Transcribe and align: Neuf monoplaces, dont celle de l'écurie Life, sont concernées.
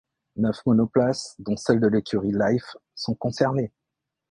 Neuf 0.35 0.65
monoplaces, 0.65 1.35
dont 1.37 1.55
celle 1.57 1.79
de 1.79 1.85
l'écurie 1.85 2.31
Life, 2.33 2.75
sont 2.95 3.13
concernées. 3.13 3.71